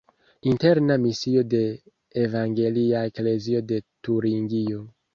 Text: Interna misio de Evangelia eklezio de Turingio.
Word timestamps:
Interna 0.51 0.97
misio 1.03 1.43
de 1.51 1.61
Evangelia 2.23 3.05
eklezio 3.13 3.65
de 3.71 3.83
Turingio. 4.09 4.87